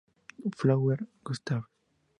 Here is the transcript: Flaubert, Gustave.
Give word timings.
Flaubert, 0.57 1.05
Gustave. 1.23 1.67